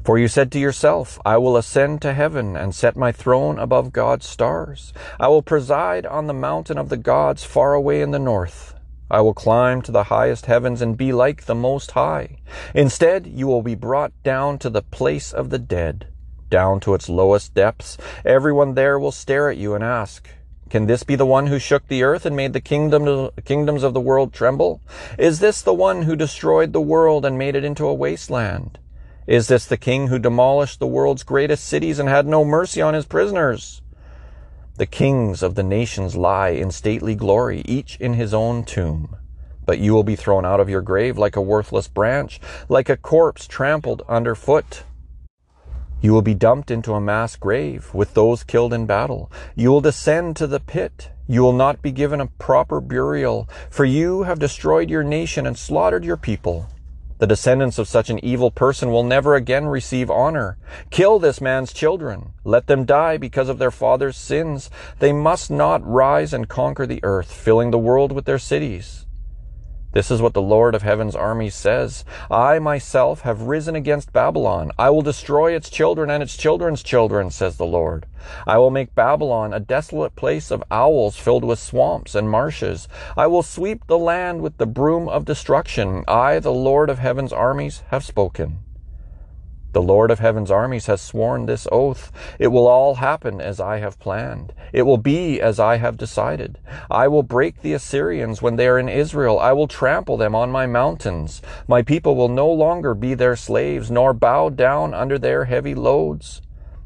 For 0.06 0.20
you 0.20 0.28
said 0.28 0.52
to 0.52 0.60
yourself, 0.60 1.20
I 1.26 1.38
will 1.38 1.58
ascend 1.58 2.00
to 2.04 2.14
heaven 2.14 2.56
and 2.56 2.76
set 2.76 2.96
my 2.96 3.12
throne 3.12 3.58
above 3.58 3.92
God's 3.92 4.28
stars. 4.28 4.94
I 5.20 5.30
will 5.30 5.42
preside 5.42 6.06
on 6.06 6.28
the 6.28 6.34
mountain 6.34 6.78
of 6.78 6.90
the 6.90 6.98
gods 6.98 7.44
far 7.44 7.74
away 7.74 8.02
in 8.04 8.12
the 8.12 8.20
north. 8.20 8.76
I 9.10 9.22
will 9.22 9.34
climb 9.34 9.82
to 9.82 9.92
the 9.92 10.04
highest 10.04 10.46
heavens 10.46 10.80
and 10.80 10.96
be 10.96 11.12
like 11.12 11.46
the 11.46 11.56
Most 11.56 11.90
High. 11.92 12.38
Instead, 12.76 13.26
you 13.26 13.48
will 13.48 13.64
be 13.64 13.74
brought 13.74 14.14
down 14.22 14.60
to 14.60 14.70
the 14.70 14.84
place 14.84 15.34
of 15.34 15.50
the 15.50 15.58
dead, 15.58 16.06
down 16.52 16.80
to 16.82 16.94
its 16.94 17.10
lowest 17.10 17.56
depths. 17.56 17.98
Everyone 18.24 18.76
there 18.76 19.00
will 19.00 19.12
stare 19.12 19.50
at 19.50 19.58
you 19.58 19.74
and 19.74 19.84
ask, 19.84 20.30
can 20.70 20.86
this 20.86 21.02
be 21.02 21.16
the 21.16 21.26
one 21.26 21.48
who 21.48 21.58
shook 21.58 21.88
the 21.88 22.04
earth 22.04 22.28
and 22.28 22.36
made 22.36 22.54
the 22.54 22.62
kingdom, 22.62 23.32
kingdoms 23.44 23.82
of 23.82 23.96
the 23.96 24.00
world 24.00 24.34
tremble? 24.34 24.82
Is 25.18 25.40
this 25.40 25.64
the 25.64 25.74
one 25.74 26.04
who 26.04 26.16
destroyed 26.16 26.74
the 26.74 26.80
world 26.82 27.26
and 27.26 27.40
made 27.40 27.56
it 27.56 27.64
into 27.64 27.88
a 27.88 27.94
wasteland? 27.94 28.78
Is 29.27 29.48
this 29.48 29.65
the 29.65 29.77
king 29.77 30.08
who 30.08 30.20
demolished 30.20 30.79
the 30.79 30.86
world's 30.86 31.24
greatest 31.24 31.65
cities 31.65 31.98
and 31.98 32.08
had 32.08 32.27
no 32.27 32.46
mercy 32.46 32.79
on 32.79 32.94
his 32.94 33.08
prisoners? 33.08 33.82
The 34.77 34.86
kings 34.86 35.41
of 35.41 35.55
the 35.55 35.63
nations 35.63 36.15
lie 36.15 36.50
in 36.50 36.70
stately 36.70 37.15
glory, 37.15 37.63
each 37.65 37.98
in 38.00 38.13
his 38.13 38.36
own 38.36 38.65
tomb. 38.65 39.15
But 39.65 39.79
you 39.79 39.96
will 39.96 40.03
be 40.03 40.15
thrown 40.15 40.46
out 40.46 40.60
of 40.60 40.70
your 40.70 40.82
grave 40.82 41.17
like 41.17 41.36
a 41.36 41.41
worthless 41.41 41.88
branch, 41.88 42.39
like 42.70 42.88
a 42.88 42.98
corpse 42.98 43.48
trampled 43.48 44.03
underfoot. 44.08 44.84
You 46.01 46.13
will 46.13 46.22
be 46.22 46.36
dumped 46.36 46.70
into 46.70 46.94
a 46.94 47.01
mass 47.01 47.36
grave 47.36 47.91
with 47.96 48.13
those 48.13 48.44
killed 48.44 48.74
in 48.74 48.86
battle. 48.86 49.32
You 49.55 49.72
will 49.72 49.82
descend 49.82 50.36
to 50.36 50.46
the 50.46 50.60
pit. 50.60 51.10
You 51.25 51.41
will 51.41 51.53
not 51.53 51.82
be 51.82 51.91
given 51.91 52.22
a 52.22 52.27
proper 52.27 52.79
burial, 52.79 53.50
for 53.72 53.86
you 53.86 54.22
have 54.22 54.38
destroyed 54.38 54.91
your 54.91 55.03
nation 55.03 55.48
and 55.48 55.58
slaughtered 55.58 56.05
your 56.05 56.17
people. 56.17 56.67
The 57.17 57.27
descendants 57.27 57.77
of 57.77 57.88
such 57.88 58.10
an 58.10 58.24
evil 58.25 58.51
person 58.51 58.91
will 58.91 59.03
never 59.03 59.36
again 59.36 59.67
receive 59.67 60.12
honor. 60.12 60.57
Kill 60.89 61.17
this 61.17 61.39
man's 61.39 61.72
children. 61.72 62.34
Let 62.43 62.67
them 62.67 62.84
die 62.84 63.15
because 63.15 63.48
of 63.48 63.57
their 63.57 63.72
father's 63.72 64.17
sins. 64.17 64.69
They 65.00 65.13
must 65.13 65.50
not 65.50 65.86
rise 65.88 66.34
and 66.34 66.50
conquer 66.50 66.86
the 66.86 67.00
earth, 67.03 67.31
filling 67.31 67.72
the 67.72 67.79
world 67.79 68.12
with 68.12 68.25
their 68.25 68.39
cities. 68.39 69.05
This 69.96 70.12
is 70.12 70.22
what 70.22 70.34
the 70.34 70.42
Lord 70.42 70.75
of 70.75 70.82
heaven's 70.82 71.16
armies 71.16 71.56
says. 71.56 72.04
I 72.30 72.60
myself 72.60 73.22
have 73.22 73.44
risen 73.44 73.78
against 73.78 74.12
Babylon. 74.12 74.74
I 74.78 74.90
will 74.90 75.02
destroy 75.02 75.56
its 75.56 75.70
children 75.70 76.10
and 76.10 76.22
its 76.22 76.36
children's 76.36 76.84
children, 76.84 77.32
says 77.32 77.56
the 77.56 77.66
Lord. 77.66 78.06
I 78.46 78.58
will 78.58 78.72
make 78.72 78.94
Babylon 78.94 79.54
a 79.54 79.60
desolate 79.62 80.14
place 80.18 80.52
of 80.52 80.66
owls 80.70 81.16
filled 81.16 81.46
with 81.46 81.60
swamps 81.60 82.14
and 82.14 82.30
marshes. 82.30 82.90
I 83.16 83.28
will 83.28 83.42
sweep 83.42 83.88
the 83.88 83.98
land 83.98 84.42
with 84.42 84.58
the 84.58 84.66
broom 84.66 85.08
of 85.08 85.24
destruction. 85.24 86.04
I, 86.10 86.40
the 86.40 86.52
Lord 86.52 86.90
of 86.90 87.00
heaven's 87.00 87.32
armies, 87.32 87.84
have 87.88 88.04
spoken. 88.04 88.58
The 89.75 89.82
Lord 89.82 90.10
of 90.10 90.20
heaven's 90.20 90.51
armies 90.51 90.86
has 90.86 91.01
sworn 91.01 91.48
this 91.48 91.67
oath. 91.70 92.10
It 92.39 92.48
will 92.48 92.65
all 92.65 92.96
happen 92.96 93.41
as 93.41 93.60
I 93.60 93.79
have 93.79 94.00
planned. 94.00 94.53
It 94.72 94.84
will 94.84 94.96
be 94.96 95.41
as 95.41 95.60
I 95.60 95.75
have 95.75 95.98
decided. 95.98 96.60
I 96.89 97.10
will 97.10 97.24
break 97.24 97.62
the 97.62 97.74
Assyrians 97.74 98.41
when 98.41 98.55
they 98.55 98.70
are 98.70 98.79
in 98.79 98.88
Israel. 98.88 99.38
I 99.38 99.51
will 99.51 99.67
trample 99.67 100.15
them 100.15 100.34
on 100.34 100.50
my 100.50 100.65
mountains. 100.65 101.41
My 101.67 101.82
people 101.82 102.15
will 102.15 102.29
no 102.29 102.50
longer 102.50 102.94
be 102.94 103.15
their 103.15 103.36
slaves, 103.36 103.91
nor 103.91 104.13
bow 104.13 104.48
down 104.48 104.94
under 104.94 105.20
their 105.20 105.44
heavy 105.44 105.75
loads. 105.75 106.41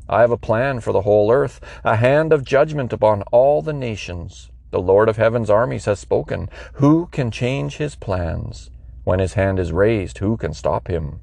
I 0.10 0.22
have 0.22 0.32
a 0.32 0.36
plan 0.36 0.80
for 0.80 0.92
the 0.92 1.04
whole 1.04 1.32
earth, 1.32 1.62
a 1.84 1.98
hand 1.98 2.34
of 2.34 2.44
judgment 2.44 2.92
upon 2.92 3.22
all 3.32 3.62
the 3.62 3.72
nations. 3.72 4.50
The 4.72 4.82
Lord 4.82 5.10
of 5.10 5.18
heaven's 5.18 5.52
armies 5.52 5.86
has 5.86 6.00
spoken. 6.00 6.50
Who 6.74 7.06
can 7.12 7.30
change 7.30 7.78
his 7.78 7.96
plans? 7.96 8.72
When 9.04 9.20
his 9.20 9.34
hand 9.34 9.60
is 9.60 9.72
raised, 9.72 10.18
who 10.18 10.38
can 10.38 10.56
stop 10.56 10.88
him? 10.88 11.20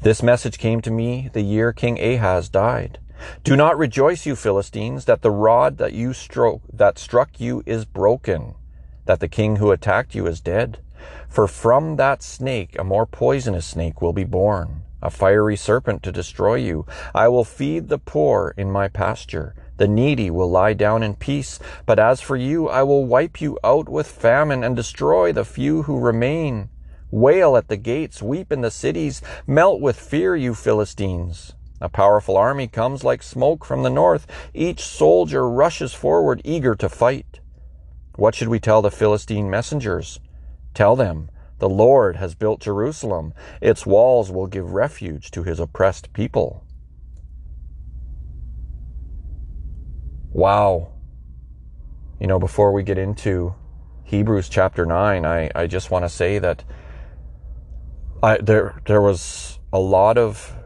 This 0.00 0.22
message 0.22 0.58
came 0.58 0.80
to 0.82 0.90
me 0.90 1.30
the 1.32 1.42
year 1.42 1.72
King 1.72 1.98
Ahaz 1.98 2.48
died. 2.48 2.98
Do 3.42 3.56
not 3.56 3.78
rejoice, 3.78 4.26
you 4.26 4.36
Philistines, 4.36 5.04
that 5.06 5.22
the 5.22 5.30
rod 5.30 5.78
that 5.78 5.92
you 5.92 6.12
stroke 6.12 6.62
that 6.72 6.98
struck 6.98 7.40
you 7.40 7.62
is 7.64 7.84
broken, 7.84 8.54
that 9.06 9.20
the 9.20 9.28
king 9.28 9.56
who 9.56 9.70
attacked 9.70 10.14
you 10.14 10.26
is 10.26 10.40
dead. 10.40 10.78
For 11.28 11.46
from 11.46 11.96
that 11.96 12.22
snake 12.22 12.76
a 12.78 12.84
more 12.84 13.06
poisonous 13.06 13.66
snake 13.66 14.02
will 14.02 14.12
be 14.12 14.24
born, 14.24 14.82
a 15.02 15.10
fiery 15.10 15.56
serpent 15.56 16.02
to 16.02 16.12
destroy 16.12 16.56
you. 16.56 16.86
I 17.14 17.28
will 17.28 17.44
feed 17.44 17.88
the 17.88 17.98
poor 17.98 18.54
in 18.56 18.70
my 18.70 18.88
pasture. 18.88 19.54
The 19.76 19.88
needy 19.88 20.30
will 20.30 20.50
lie 20.50 20.74
down 20.74 21.02
in 21.02 21.14
peace. 21.14 21.58
But 21.84 21.98
as 21.98 22.20
for 22.20 22.36
you, 22.36 22.68
I 22.68 22.82
will 22.84 23.04
wipe 23.04 23.40
you 23.40 23.58
out 23.64 23.88
with 23.88 24.06
famine 24.06 24.62
and 24.62 24.76
destroy 24.76 25.32
the 25.32 25.44
few 25.44 25.82
who 25.82 25.98
remain. 25.98 26.68
Wail 27.14 27.56
at 27.56 27.68
the 27.68 27.76
gates, 27.76 28.20
weep 28.20 28.50
in 28.50 28.62
the 28.62 28.72
cities, 28.72 29.22
melt 29.46 29.80
with 29.80 29.96
fear, 29.96 30.34
you 30.34 30.52
Philistines. 30.52 31.54
A 31.80 31.88
powerful 31.88 32.36
army 32.36 32.66
comes 32.66 33.04
like 33.04 33.22
smoke 33.22 33.64
from 33.64 33.84
the 33.84 33.88
north. 33.88 34.26
Each 34.52 34.82
soldier 34.82 35.48
rushes 35.48 35.94
forward, 35.94 36.40
eager 36.42 36.74
to 36.74 36.88
fight. 36.88 37.38
What 38.16 38.34
should 38.34 38.48
we 38.48 38.58
tell 38.58 38.82
the 38.82 38.90
Philistine 38.90 39.48
messengers? 39.48 40.18
Tell 40.74 40.96
them, 40.96 41.30
the 41.60 41.68
Lord 41.68 42.16
has 42.16 42.34
built 42.34 42.62
Jerusalem. 42.62 43.32
Its 43.60 43.86
walls 43.86 44.32
will 44.32 44.48
give 44.48 44.72
refuge 44.72 45.30
to 45.30 45.44
his 45.44 45.60
oppressed 45.60 46.12
people. 46.14 46.64
Wow. 50.32 50.88
You 52.18 52.26
know, 52.26 52.40
before 52.40 52.72
we 52.72 52.82
get 52.82 52.98
into 52.98 53.54
Hebrews 54.02 54.48
chapter 54.48 54.84
9, 54.84 55.24
I, 55.24 55.48
I 55.54 55.68
just 55.68 55.92
want 55.92 56.04
to 56.04 56.08
say 56.08 56.40
that 56.40 56.64
I, 58.24 58.38
there 58.38 58.80
there 58.86 59.02
was 59.02 59.58
a 59.70 59.78
lot 59.78 60.16
of 60.16 60.56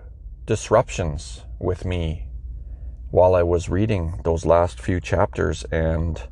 disruptions 0.46 1.42
with 1.58 1.84
me 1.84 2.28
while 3.10 3.34
I 3.34 3.42
was 3.42 3.68
reading 3.68 4.20
those 4.22 4.46
last 4.46 4.80
few 4.80 5.00
chapters, 5.00 5.64
and 5.64 6.22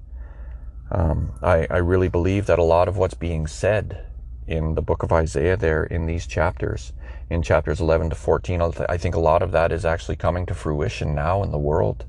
um, 0.92 1.32
I, 1.42 1.66
I 1.68 1.78
really 1.78 2.06
believe 2.06 2.46
that 2.46 2.60
a 2.60 2.62
lot 2.62 2.86
of 2.86 2.96
what's 2.96 3.14
being 3.14 3.48
said 3.48 4.06
in 4.46 4.76
the 4.76 4.82
book 4.82 5.02
of 5.02 5.10
Isaiah 5.10 5.56
there 5.56 5.82
in 5.82 6.06
these 6.06 6.28
chapters, 6.28 6.92
in 7.28 7.42
chapters 7.42 7.80
11 7.80 8.10
to 8.10 8.14
14, 8.14 8.62
I 8.88 8.96
think 8.96 9.16
a 9.16 9.20
lot 9.20 9.42
of 9.42 9.50
that 9.50 9.72
is 9.72 9.84
actually 9.84 10.14
coming 10.14 10.46
to 10.46 10.54
fruition 10.54 11.12
now 11.12 11.42
in 11.42 11.50
the 11.50 11.58
world. 11.58 12.04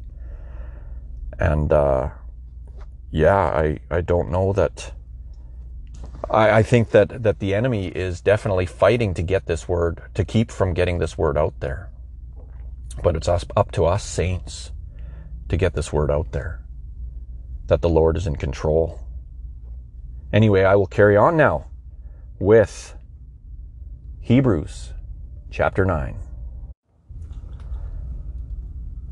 And 1.40 1.74
uh, 1.74 2.12
yeah, 3.10 3.36
I, 3.36 3.80
I 3.90 4.02
don't 4.02 4.30
know 4.30 4.54
that 4.54 4.92
I, 6.30 6.60
I 6.60 6.64
think 6.64 6.92
that, 6.92 7.24
that 7.24 7.40
the 7.40 7.54
enemy 7.54 7.88
is 7.88 8.22
definitely 8.22 8.66
fighting 8.66 9.14
to 9.16 9.24
get 9.24 9.46
this 9.46 9.68
word, 9.68 10.02
to 10.14 10.26
keep 10.26 10.52
from 10.52 10.74
getting 10.74 11.00
this 11.00 11.18
word 11.18 11.38
out 11.38 11.60
there. 11.60 11.90
But 13.04 13.16
it's 13.16 13.28
us, 13.28 13.46
up 13.56 13.72
to 13.74 13.86
us 13.86 14.04
saints 14.04 14.72
to 15.50 15.58
get 15.58 15.74
this 15.74 15.94
word 15.94 16.12
out 16.12 16.32
there 16.32 16.62
that 17.68 17.82
the 17.82 17.90
Lord 17.90 18.18
is 18.18 18.28
in 18.28 18.36
control. 18.36 19.00
Anyway, 20.32 20.64
I 20.64 20.76
will 20.76 20.88
carry 20.88 21.16
on 21.16 21.38
now 21.38 21.68
with 22.40 22.96
Hebrews 24.22 24.94
chapter 25.52 25.86
9. 25.86 26.18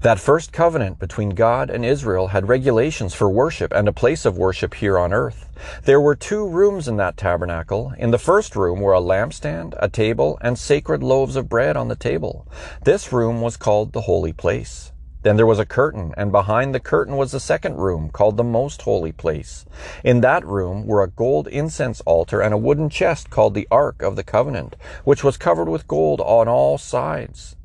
That 0.05 0.19
first 0.19 0.53
covenant 0.53 0.99
between 0.99 1.31
God 1.31 1.71
and 1.71 1.83
Israel 1.83 2.27
had 2.27 2.47
regulations 2.47 3.15
for 3.15 3.27
worship 3.27 3.73
and 3.73 3.87
a 3.87 3.91
place 3.91 4.23
of 4.23 4.37
worship 4.37 4.75
here 4.75 4.99
on 4.99 5.11
earth. 5.11 5.49
There 5.85 5.99
were 5.99 6.15
two 6.15 6.47
rooms 6.47 6.87
in 6.87 6.97
that 6.97 7.17
tabernacle. 7.17 7.91
In 7.97 8.11
the 8.11 8.19
first 8.19 8.55
room 8.55 8.81
were 8.81 8.93
a 8.93 8.99
lampstand, 8.99 9.73
a 9.79 9.89
table, 9.89 10.37
and 10.41 10.59
sacred 10.59 11.01
loaves 11.01 11.35
of 11.35 11.49
bread 11.49 11.75
on 11.75 11.87
the 11.87 11.95
table. 11.95 12.47
This 12.83 13.11
room 13.11 13.41
was 13.41 13.57
called 13.57 13.93
the 13.93 14.01
holy 14.01 14.31
place. 14.31 14.91
Then 15.23 15.37
there 15.37 15.47
was 15.47 15.57
a 15.57 15.65
curtain, 15.65 16.13
and 16.15 16.31
behind 16.31 16.75
the 16.75 16.79
curtain 16.79 17.17
was 17.17 17.31
the 17.31 17.39
second 17.39 17.77
room, 17.77 18.11
called 18.11 18.37
the 18.37 18.43
most 18.43 18.83
holy 18.83 19.11
place. 19.11 19.65
In 20.03 20.21
that 20.21 20.45
room 20.45 20.85
were 20.85 21.01
a 21.01 21.09
gold 21.09 21.47
incense 21.47 22.01
altar 22.01 22.41
and 22.41 22.53
a 22.53 22.59
wooden 22.59 22.91
chest 22.91 23.31
called 23.31 23.55
the 23.55 23.67
Ark 23.71 24.03
of 24.03 24.15
the 24.15 24.23
Covenant, 24.23 24.75
which 25.03 25.23
was 25.23 25.35
covered 25.35 25.67
with 25.67 25.87
gold 25.87 26.21
on 26.21 26.47
all 26.47 26.77
sides. 26.77 27.55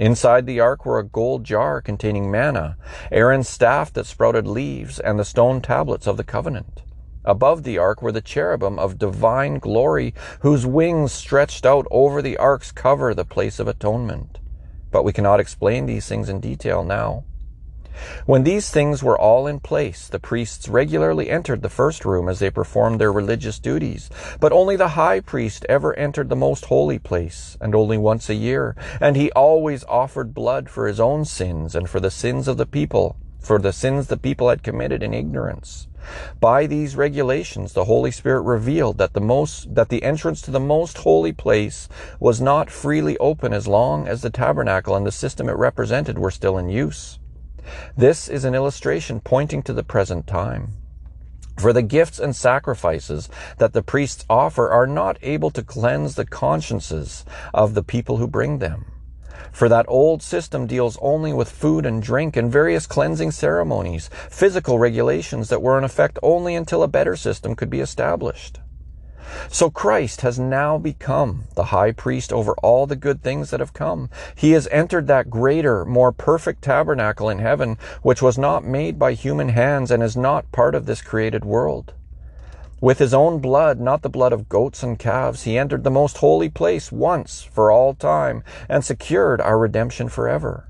Inside 0.00 0.46
the 0.46 0.60
ark 0.60 0.86
were 0.86 0.98
a 0.98 1.04
gold 1.04 1.44
jar 1.44 1.82
containing 1.82 2.30
manna, 2.30 2.78
Aaron's 3.12 3.50
staff 3.50 3.92
that 3.92 4.06
sprouted 4.06 4.46
leaves, 4.46 4.98
and 4.98 5.18
the 5.18 5.26
stone 5.26 5.60
tablets 5.60 6.06
of 6.06 6.16
the 6.16 6.24
covenant. 6.24 6.82
Above 7.22 7.64
the 7.64 7.76
ark 7.76 8.00
were 8.00 8.10
the 8.10 8.22
cherubim 8.22 8.78
of 8.78 8.98
divine 8.98 9.58
glory, 9.58 10.14
whose 10.40 10.64
wings 10.64 11.12
stretched 11.12 11.66
out 11.66 11.86
over 11.90 12.22
the 12.22 12.38
ark's 12.38 12.72
cover, 12.72 13.12
the 13.12 13.26
place 13.26 13.60
of 13.60 13.68
atonement. 13.68 14.38
But 14.90 15.04
we 15.04 15.12
cannot 15.12 15.38
explain 15.38 15.84
these 15.84 16.08
things 16.08 16.30
in 16.30 16.40
detail 16.40 16.82
now. 16.82 17.24
When 18.26 18.44
these 18.44 18.70
things 18.70 19.02
were 19.02 19.18
all 19.18 19.46
in 19.46 19.60
place, 19.60 20.08
the 20.08 20.18
priests 20.18 20.68
regularly 20.68 21.28
entered 21.30 21.62
the 21.62 21.68
first 21.68 22.04
room 22.04 22.28
as 22.28 22.38
they 22.38 22.50
performed 22.50 23.00
their 23.00 23.12
religious 23.12 23.58
duties. 23.58 24.10
But 24.38 24.52
only 24.52 24.76
the 24.76 24.88
high 24.88 25.20
priest 25.20 25.66
ever 25.68 25.96
entered 25.98 26.28
the 26.28 26.36
most 26.36 26.66
holy 26.66 26.98
place, 26.98 27.56
and 27.60 27.74
only 27.74 27.98
once 27.98 28.28
a 28.28 28.34
year. 28.34 28.76
And 29.00 29.16
he 29.16 29.32
always 29.32 29.84
offered 29.84 30.34
blood 30.34 30.68
for 30.68 30.86
his 30.86 31.00
own 31.00 31.24
sins 31.24 31.74
and 31.74 31.88
for 31.88 32.00
the 32.00 32.10
sins 32.10 32.46
of 32.46 32.56
the 32.56 32.66
people, 32.66 33.16
for 33.40 33.58
the 33.58 33.72
sins 33.72 34.06
the 34.06 34.16
people 34.16 34.48
had 34.48 34.62
committed 34.62 35.02
in 35.02 35.14
ignorance. 35.14 35.88
By 36.40 36.66
these 36.66 36.96
regulations, 36.96 37.72
the 37.72 37.84
Holy 37.84 38.10
Spirit 38.10 38.42
revealed 38.42 38.98
that 38.98 39.12
the 39.12 39.20
most, 39.20 39.74
that 39.74 39.88
the 39.88 40.02
entrance 40.02 40.40
to 40.42 40.50
the 40.50 40.60
most 40.60 40.98
holy 40.98 41.32
place 41.32 41.88
was 42.18 42.40
not 42.40 42.70
freely 42.70 43.18
open 43.18 43.52
as 43.52 43.68
long 43.68 44.08
as 44.08 44.22
the 44.22 44.30
tabernacle 44.30 44.96
and 44.96 45.06
the 45.06 45.12
system 45.12 45.48
it 45.48 45.56
represented 45.56 46.18
were 46.18 46.30
still 46.30 46.56
in 46.56 46.68
use. 46.68 47.18
This 47.96 48.28
is 48.28 48.44
an 48.44 48.54
illustration 48.54 49.20
pointing 49.20 49.62
to 49.62 49.72
the 49.72 49.82
present 49.82 50.26
time. 50.26 50.74
For 51.58 51.72
the 51.72 51.82
gifts 51.82 52.18
and 52.18 52.34
sacrifices 52.34 53.28
that 53.58 53.74
the 53.74 53.82
priests 53.82 54.24
offer 54.30 54.70
are 54.70 54.86
not 54.86 55.18
able 55.20 55.50
to 55.50 55.62
cleanse 55.62 56.14
the 56.14 56.24
consciences 56.24 57.24
of 57.52 57.74
the 57.74 57.82
people 57.82 58.16
who 58.16 58.26
bring 58.26 58.58
them. 58.58 58.86
For 59.52 59.68
that 59.68 59.84
old 59.88 60.22
system 60.22 60.66
deals 60.66 60.98
only 61.02 61.32
with 61.32 61.50
food 61.50 61.84
and 61.84 62.02
drink 62.02 62.36
and 62.36 62.50
various 62.50 62.86
cleansing 62.86 63.32
ceremonies, 63.32 64.08
physical 64.28 64.78
regulations 64.78 65.48
that 65.48 65.60
were 65.60 65.76
in 65.76 65.84
effect 65.84 66.18
only 66.22 66.54
until 66.54 66.82
a 66.82 66.88
better 66.88 67.16
system 67.16 67.54
could 67.54 67.68
be 67.68 67.80
established. 67.80 68.60
So 69.48 69.70
Christ 69.70 70.20
has 70.22 70.38
now 70.38 70.78
become 70.78 71.44
the 71.54 71.64
high 71.64 71.92
priest 71.92 72.32
over 72.32 72.54
all 72.62 72.86
the 72.86 72.96
good 72.96 73.22
things 73.22 73.50
that 73.50 73.60
have 73.60 73.72
come. 73.72 74.10
He 74.34 74.52
has 74.52 74.68
entered 74.68 75.06
that 75.06 75.30
greater, 75.30 75.84
more 75.84 76.12
perfect 76.12 76.62
tabernacle 76.62 77.28
in 77.28 77.38
heaven, 77.38 77.78
which 78.02 78.22
was 78.22 78.38
not 78.38 78.64
made 78.64 78.98
by 78.98 79.12
human 79.12 79.50
hands 79.50 79.90
and 79.90 80.02
is 80.02 80.16
not 80.16 80.50
part 80.52 80.74
of 80.74 80.86
this 80.86 81.02
created 81.02 81.44
world. 81.44 81.92
With 82.80 82.98
his 82.98 83.12
own 83.12 83.40
blood, 83.40 83.78
not 83.78 84.00
the 84.00 84.08
blood 84.08 84.32
of 84.32 84.48
goats 84.48 84.82
and 84.82 84.98
calves, 84.98 85.42
he 85.42 85.58
entered 85.58 85.84
the 85.84 85.90
most 85.90 86.16
holy 86.16 86.48
place 86.48 86.90
once 86.90 87.42
for 87.42 87.70
all 87.70 87.92
time 87.92 88.42
and 88.70 88.82
secured 88.82 89.38
our 89.42 89.58
redemption 89.58 90.08
forever. 90.08 90.69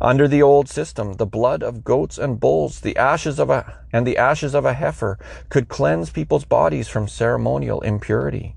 Under 0.00 0.28
the 0.28 0.42
old 0.42 0.68
system, 0.68 1.14
the 1.14 1.26
blood 1.26 1.62
of 1.62 1.82
goats 1.82 2.18
and 2.18 2.38
bulls, 2.38 2.80
the 2.80 2.96
ashes 2.96 3.40
of 3.40 3.50
a 3.50 3.80
and 3.92 4.06
the 4.06 4.16
ashes 4.16 4.54
of 4.54 4.64
a 4.64 4.74
heifer 4.74 5.18
could 5.48 5.68
cleanse 5.68 6.10
people's 6.10 6.44
bodies 6.44 6.86
from 6.86 7.08
ceremonial 7.08 7.80
impurity. 7.80 8.54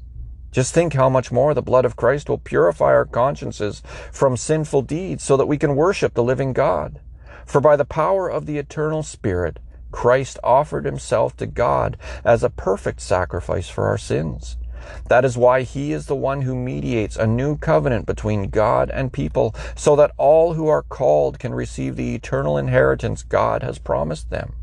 Just 0.52 0.74
think 0.74 0.94
how 0.94 1.10
much 1.10 1.32
more 1.32 1.54
the 1.54 1.62
blood 1.62 1.86
of 1.86 1.96
Christ 1.96 2.30
will 2.30 2.38
purify 2.38 2.88
our 2.88 3.06
consciences 3.06 3.82
from 4.12 4.38
sinful 4.38 4.84
deeds 4.84 5.24
so 5.24 5.36
that 5.38 5.48
we 5.48 5.58
can 5.58 5.76
worship 5.76 6.14
the 6.14 6.24
living 6.24 6.54
God. 6.54 7.00
For 7.46 7.60
by 7.60 7.76
the 7.76 7.86
power 7.86 8.30
of 8.30 8.46
the 8.46 8.58
eternal 8.58 9.02
Spirit, 9.02 9.60
Christ 9.92 10.38
offered 10.44 10.86
himself 10.86 11.36
to 11.38 11.48
God 11.48 11.98
as 12.24 12.44
a 12.44 12.50
perfect 12.50 13.02
sacrifice 13.02 13.70
for 13.70 13.88
our 13.88 13.98
sins. 13.98 14.58
That 15.10 15.26
is 15.26 15.38
why 15.38 15.62
he 15.64 15.94
is 15.94 16.06
the 16.06 16.16
one 16.16 16.42
who 16.42 16.56
mediates 16.56 17.16
a 17.16 17.28
new 17.28 17.58
covenant 17.58 18.06
between 18.06 18.50
God 18.50 18.90
and 18.90 19.14
people 19.14 19.56
so 19.76 19.96
that 19.96 20.14
all 20.18 20.54
who 20.54 20.68
are 20.68 20.84
called 20.84 21.40
can 21.40 21.54
receive 21.54 21.96
the 21.96 22.16
eternal 22.16 22.58
inheritance 22.58 23.24
God 23.24 23.64
has 23.64 23.78
promised 23.78 24.30
them. 24.30 24.54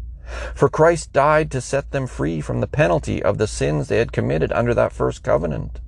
For 0.54 0.68
Christ 0.68 1.12
died 1.12 1.50
to 1.52 1.60
set 1.60 1.90
them 1.90 2.06
free 2.06 2.40
from 2.40 2.60
the 2.60 2.66
penalty 2.66 3.22
of 3.22 3.38
the 3.38 3.46
sins 3.46 3.88
they 3.88 3.98
had 3.98 4.12
committed 4.12 4.52
under 4.52 4.74
that 4.74 4.92
first 4.92 5.22
covenant. 5.22 5.80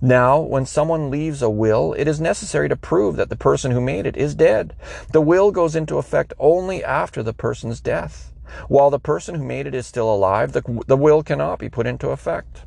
Now, 0.00 0.38
when 0.38 0.66
someone 0.66 1.10
leaves 1.10 1.42
a 1.42 1.50
will, 1.50 1.94
it 1.94 2.08
is 2.08 2.20
necessary 2.20 2.68
to 2.68 2.76
prove 2.76 3.16
that 3.16 3.28
the 3.28 3.36
person 3.36 3.70
who 3.70 3.80
made 3.80 4.06
it 4.06 4.16
is 4.16 4.34
dead. 4.34 4.74
The 5.12 5.20
will 5.20 5.50
goes 5.52 5.76
into 5.76 5.98
effect 5.98 6.32
only 6.38 6.84
after 6.84 7.22
the 7.22 7.32
person's 7.32 7.80
death. 7.80 8.32
While 8.68 8.90
the 8.90 8.98
person 8.98 9.36
who 9.36 9.44
made 9.44 9.66
it 9.66 9.74
is 9.74 9.86
still 9.86 10.12
alive, 10.12 10.52
the, 10.52 10.62
the 10.86 10.96
will 10.96 11.22
cannot 11.22 11.58
be 11.58 11.68
put 11.68 11.86
into 11.86 12.10
effect. 12.10 12.64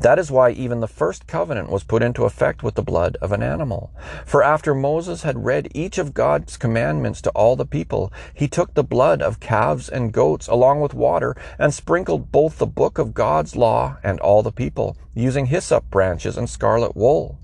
That 0.00 0.18
is 0.18 0.30
why 0.30 0.50
even 0.50 0.80
the 0.80 0.88
first 0.88 1.26
covenant 1.26 1.70
was 1.70 1.84
put 1.84 2.02
into 2.02 2.24
effect 2.24 2.62
with 2.62 2.74
the 2.74 2.82
blood 2.82 3.16
of 3.20 3.32
an 3.32 3.42
animal. 3.42 3.92
For 4.24 4.42
after 4.42 4.74
Moses 4.74 5.22
had 5.22 5.44
read 5.44 5.68
each 5.74 5.98
of 5.98 6.14
God's 6.14 6.56
commandments 6.56 7.20
to 7.22 7.30
all 7.30 7.56
the 7.56 7.66
people, 7.66 8.12
he 8.34 8.48
took 8.48 8.74
the 8.74 8.84
blood 8.84 9.22
of 9.22 9.40
calves 9.40 9.88
and 9.88 10.12
goats 10.12 10.48
along 10.48 10.80
with 10.80 10.94
water 10.94 11.36
and 11.58 11.72
sprinkled 11.72 12.32
both 12.32 12.58
the 12.58 12.66
book 12.66 12.98
of 12.98 13.14
God's 13.14 13.56
law 13.56 13.98
and 14.02 14.20
all 14.20 14.42
the 14.42 14.52
people, 14.52 14.96
using 15.14 15.46
hyssop 15.46 15.90
branches 15.90 16.36
and 16.36 16.48
scarlet 16.48 16.96
wool. 16.96 17.38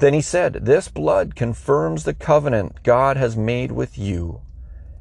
Then 0.00 0.14
he 0.14 0.20
said, 0.20 0.54
This 0.62 0.88
blood 0.88 1.34
confirms 1.36 2.04
the 2.04 2.14
covenant 2.14 2.82
God 2.82 3.16
has 3.16 3.36
made 3.36 3.72
with 3.72 3.96
you. 3.96 4.40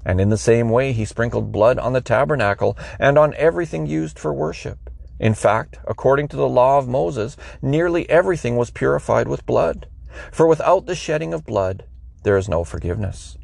And 0.05 0.21
in 0.21 0.29
the 0.29 0.37
same 0.37 0.69
way, 0.69 0.93
he 0.93 1.05
sprinkled 1.05 1.51
blood 1.51 1.77
on 1.77 1.93
the 1.93 2.01
tabernacle 2.01 2.77
and 2.99 3.17
on 3.17 3.33
everything 3.35 3.85
used 3.85 4.17
for 4.17 4.33
worship. 4.33 4.89
In 5.19 5.33
fact, 5.33 5.79
according 5.85 6.29
to 6.29 6.37
the 6.37 6.47
law 6.47 6.77
of 6.77 6.87
Moses, 6.87 7.35
nearly 7.61 8.09
everything 8.09 8.55
was 8.55 8.71
purified 8.71 9.27
with 9.27 9.45
blood. 9.45 9.87
For 10.31 10.47
without 10.47 10.85
the 10.85 10.95
shedding 10.95 11.33
of 11.33 11.45
blood, 11.45 11.83
there 12.23 12.37
is 12.37 12.49
no 12.49 12.63
forgiveness. 12.63 13.37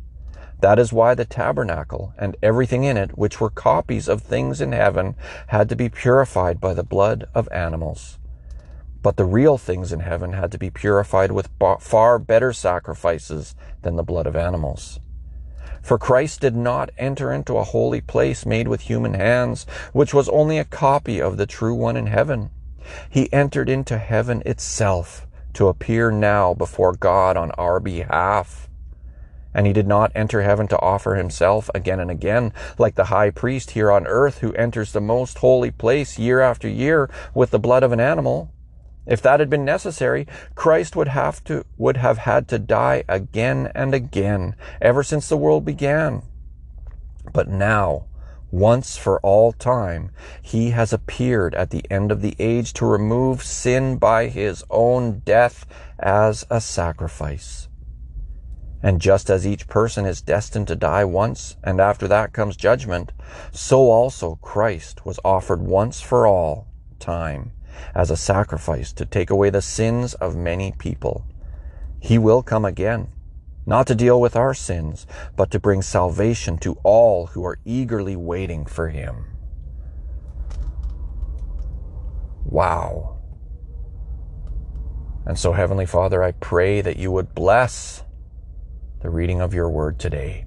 That 0.62 0.80
is 0.80 0.94
why 0.94 1.16
the 1.16 1.26
tabernacle 1.26 2.14
and 2.18 2.38
everything 2.42 2.86
in 2.86 2.96
it, 2.96 3.18
which 3.18 3.42
were 3.42 3.50
copies 3.50 4.08
of 4.08 4.22
things 4.22 4.62
in 4.62 4.72
heaven, 4.72 5.16
had 5.48 5.68
to 5.70 5.76
be 5.76 5.90
purified 5.90 6.62
by 6.62 6.74
the 6.74 6.84
blood 6.84 7.28
of 7.36 7.50
animals. 7.52 8.20
But 9.02 9.18
the 9.18 9.26
real 9.26 9.58
things 9.58 9.92
in 9.92 10.00
heaven 10.00 10.34
had 10.34 10.52
to 10.54 10.58
be 10.58 10.72
purified 10.72 11.32
with 11.32 11.50
far 11.80 12.18
better 12.18 12.54
sacrifices 12.54 13.54
than 13.82 13.98
the 13.98 14.04
blood 14.04 14.26
of 14.26 14.36
animals. 14.36 15.00
For 15.86 16.00
Christ 16.00 16.42
did 16.42 16.56
not 16.56 16.90
enter 16.98 17.32
into 17.32 17.58
a 17.58 17.64
holy 17.64 18.02
place 18.02 18.44
made 18.44 18.68
with 18.68 18.82
human 18.82 19.14
hands, 19.14 19.68
which 19.94 20.16
was 20.16 20.28
only 20.30 20.58
a 20.58 20.66
copy 20.66 21.22
of 21.22 21.38
the 21.38 21.46
true 21.46 21.76
one 21.76 21.96
in 21.96 22.08
heaven. 22.08 22.50
He 23.08 23.32
entered 23.32 23.70
into 23.70 24.00
heaven 24.00 24.42
itself 24.48 25.28
to 25.54 25.68
appear 25.68 26.10
now 26.10 26.56
before 26.56 26.94
God 26.94 27.38
on 27.38 27.52
our 27.52 27.80
behalf. 27.80 28.68
And 29.54 29.68
he 29.68 29.74
did 29.74 29.88
not 29.88 30.12
enter 30.16 30.42
heaven 30.42 30.68
to 30.70 30.82
offer 30.82 31.14
himself 31.14 31.70
again 31.76 32.00
and 32.00 32.10
again, 32.10 32.52
like 32.80 32.96
the 32.96 33.14
high 33.14 33.30
priest 33.30 33.72
here 33.72 33.92
on 33.92 34.08
earth 34.08 34.40
who 34.40 34.54
enters 34.54 34.92
the 34.92 35.02
most 35.02 35.38
holy 35.38 35.70
place 35.70 36.18
year 36.18 36.42
after 36.42 36.68
year 36.68 37.12
with 37.36 37.52
the 37.52 37.60
blood 37.60 37.84
of 37.84 37.92
an 37.92 38.00
animal. 38.00 38.50
If 39.06 39.22
that 39.22 39.40
had 39.40 39.50
been 39.50 39.66
necessary, 39.66 40.28
Christ 40.56 40.96
would 40.96 41.10
have 41.10 41.44
to 41.46 41.66
would 41.78 41.98
have 41.98 42.20
had 42.20 42.48
to 42.48 42.60
die 42.60 43.04
again 43.08 43.72
and 43.76 43.94
again 43.94 44.56
ever 44.82 45.04
since 45.04 45.30
the 45.30 45.38
world 45.38 45.64
began. 45.64 46.24
But 47.32 47.48
now, 47.48 48.06
once 48.52 48.98
for 48.98 49.20
all 49.20 49.52
time, 49.52 50.12
he 50.42 50.72
has 50.72 50.94
appeared 50.94 51.54
at 51.56 51.70
the 51.70 51.86
end 51.92 52.12
of 52.12 52.22
the 52.22 52.36
age 52.40 52.74
to 52.74 52.86
remove 52.86 53.44
sin 53.44 53.98
by 53.98 54.28
his 54.28 54.64
own 54.70 55.20
death 55.20 55.66
as 56.00 56.46
a 56.50 56.62
sacrifice. 56.62 57.68
And 58.82 59.02
just 59.02 59.30
as 59.30 59.48
each 59.48 59.68
person 59.68 60.06
is 60.06 60.22
destined 60.22 60.68
to 60.68 60.76
die 60.76 61.06
once, 61.06 61.58
and 61.64 61.82
after 61.82 62.08
that 62.08 62.34
comes 62.34 62.56
judgment, 62.56 63.12
so 63.52 63.90
also 63.90 64.36
Christ 64.36 65.06
was 65.06 65.20
offered 65.26 65.62
once 65.62 66.02
for 66.02 66.28
all 66.28 66.68
time 67.00 67.52
as 67.94 68.12
a 68.12 68.18
sacrifice 68.18 68.92
to 68.94 69.06
take 69.06 69.30
away 69.30 69.50
the 69.50 69.62
sins 69.62 70.14
of 70.16 70.36
many 70.36 70.72
people. 70.72 71.26
He 72.00 72.18
will 72.18 72.44
come 72.44 72.66
again, 72.66 73.08
not 73.66 73.88
to 73.88 73.96
deal 73.96 74.22
with 74.22 74.36
our 74.36 74.54
sins, 74.54 75.08
but 75.36 75.50
to 75.52 75.60
bring 75.60 75.82
salvation 75.82 76.58
to 76.60 76.78
all 76.84 77.28
who 77.28 77.44
are 77.46 77.60
eagerly 77.66 78.16
waiting 78.16 78.66
for 78.66 78.90
Him. 78.90 79.26
Wow. 82.46 83.18
And 85.26 85.40
so, 85.40 85.54
Heavenly 85.54 85.88
Father, 85.88 86.22
I 86.22 86.34
pray 86.34 86.82
that 86.82 86.98
you 86.98 87.12
would 87.12 87.34
bless 87.34 88.04
the 89.02 89.10
reading 89.10 89.42
of 89.42 89.54
your 89.54 89.70
word 89.70 90.00
today. 90.00 90.46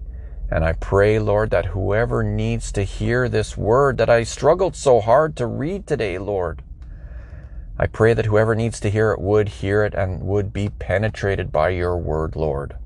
And 0.50 0.64
I 0.64 0.72
pray, 0.72 1.18
Lord, 1.18 1.50
that 1.50 1.66
whoever 1.66 2.22
needs 2.22 2.72
to 2.72 2.82
hear 2.82 3.28
this 3.28 3.56
word 3.56 3.98
that 3.98 4.08
I 4.08 4.22
struggled 4.22 4.74
so 4.76 5.00
hard 5.00 5.36
to 5.36 5.46
read 5.46 5.86
today, 5.86 6.18
Lord, 6.18 6.62
I 7.80 7.86
pray 7.86 8.12
that 8.12 8.26
whoever 8.26 8.56
needs 8.56 8.80
to 8.80 8.90
hear 8.90 9.12
it 9.12 9.20
would 9.20 9.48
hear 9.48 9.84
it 9.84 9.94
and 9.94 10.22
would 10.24 10.52
be 10.52 10.68
penetrated 10.68 11.52
by 11.52 11.68
your 11.68 11.96
word, 11.96 12.34
Lord. 12.34 12.76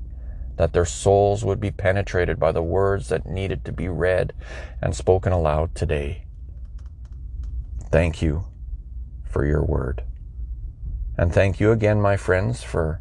That 0.56 0.74
their 0.74 0.84
souls 0.84 1.44
would 1.44 1.60
be 1.60 1.70
penetrated 1.70 2.38
by 2.38 2.52
the 2.52 2.62
words 2.62 3.08
that 3.08 3.24
needed 3.24 3.64
to 3.64 3.72
be 3.72 3.88
read 3.88 4.34
and 4.82 4.94
spoken 4.94 5.32
aloud 5.32 5.74
today. 5.74 6.26
Thank 7.90 8.20
you 8.20 8.44
for 9.24 9.46
your 9.46 9.64
word. 9.64 10.04
And 11.16 11.32
thank 11.32 11.58
you 11.58 11.72
again, 11.72 12.00
my 12.00 12.18
friends, 12.18 12.62
for 12.62 13.00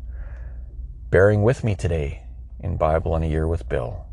bearing 1.09 1.43
with 1.43 1.61
me 1.61 1.75
today 1.75 2.23
in 2.61 2.77
Bible 2.77 3.17
in 3.17 3.23
a 3.23 3.27
Year 3.27 3.47
with 3.47 3.67
Bill. 3.67 4.05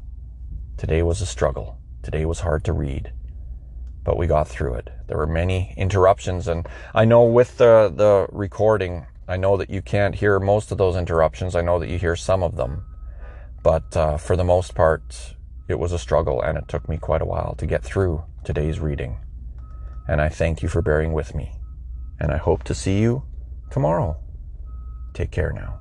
Today 0.77 1.03
was 1.03 1.21
a 1.21 1.27
struggle. 1.27 1.79
Today 2.03 2.25
was 2.25 2.41
hard 2.41 2.65
to 2.65 2.73
read 2.73 3.13
but 4.09 4.17
we 4.17 4.27
got 4.27 4.49
through 4.49 4.73
it. 4.73 4.89
There 5.07 5.19
were 5.19 5.27
many 5.27 5.75
interruptions, 5.77 6.49
and 6.49 6.67
I 6.95 7.05
know 7.05 7.25
with 7.25 7.59
the, 7.59 7.93
the 7.95 8.27
recording, 8.33 9.07
I 9.29 9.37
know 9.37 9.59
that 9.59 9.69
you 9.69 9.83
can't 9.83 10.15
hear 10.15 10.41
most 10.41 10.73
of 10.73 10.79
those 10.79 10.97
interruptions. 10.97 11.55
I 11.55 11.61
know 11.61 11.79
that 11.79 11.91
you 11.91 11.99
hear 11.99 12.17
some 12.17 12.43
of 12.43 12.57
them, 12.57 12.87
but 13.63 13.95
uh, 13.95 14.17
for 14.17 14.35
the 14.35 14.45
most 14.45 14.75
part, 14.75 15.35
it 15.69 15.79
was 15.79 15.93
a 15.93 15.99
struggle, 15.99 16.41
and 16.41 16.57
it 16.57 16.69
took 16.69 16.89
me 16.89 16.97
quite 16.97 17.21
a 17.21 17.27
while 17.27 17.55
to 17.57 17.67
get 17.67 17.85
through 17.85 18.25
today's 18.45 18.81
reading. 18.81 19.19
And 20.09 20.23
I 20.23 20.31
thank 20.31 20.63
you 20.63 20.71
for 20.71 20.81
bearing 20.81 21.13
with 21.13 21.35
me, 21.35 21.53
and 22.19 22.33
I 22.33 22.39
hope 22.39 22.63
to 22.63 22.75
see 22.75 23.01
you 23.01 23.25
tomorrow. 23.71 24.17
Take 25.13 25.33
care 25.33 25.53
now. 25.53 25.81